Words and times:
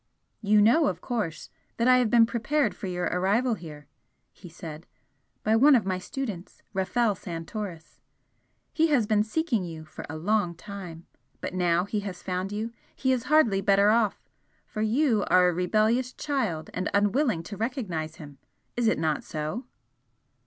"You 0.41 0.61
know, 0.63 0.87
of 0.87 0.99
course, 0.99 1.51
that 1.77 1.87
I 1.87 1.97
have 1.99 2.09
been 2.09 2.25
prepared 2.25 2.75
for 2.75 2.87
your 2.87 3.03
arrival 3.05 3.53
here," 3.53 3.85
he 4.31 4.49
said 4.49 4.87
"by 5.43 5.55
one 5.55 5.75
of 5.75 5.85
my 5.85 5.99
students, 5.99 6.63
Rafel 6.73 7.13
Santoris. 7.13 7.99
He 8.73 8.87
has 8.87 9.05
been 9.05 9.21
seeking 9.21 9.63
you 9.63 9.85
for 9.85 10.03
a 10.09 10.17
long 10.17 10.55
time, 10.55 11.05
but 11.39 11.53
now 11.53 11.85
he 11.85 11.99
has 11.99 12.23
found 12.23 12.51
you 12.51 12.71
he 12.95 13.11
is 13.11 13.25
hardly 13.25 13.61
better 13.61 13.91
off 13.91 14.19
for 14.65 14.81
you 14.81 15.23
are 15.27 15.49
a 15.49 15.53
rebellious 15.53 16.13
child 16.13 16.71
and 16.73 16.89
unwilling 16.95 17.43
to 17.43 17.55
recognise 17.55 18.15
him 18.15 18.39
is 18.75 18.87
it 18.87 18.97
not 18.97 19.23
so?" 19.23 19.67